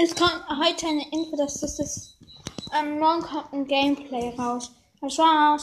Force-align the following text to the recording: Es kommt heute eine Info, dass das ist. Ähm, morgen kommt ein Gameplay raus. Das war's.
Es 0.00 0.14
kommt 0.14 0.44
heute 0.48 0.86
eine 0.86 1.10
Info, 1.10 1.36
dass 1.36 1.58
das 1.60 1.80
ist. 1.80 2.18
Ähm, 2.72 3.00
morgen 3.00 3.20
kommt 3.20 3.52
ein 3.52 3.66
Gameplay 3.66 4.32
raus. 4.38 4.70
Das 5.00 5.18
war's. 5.18 5.56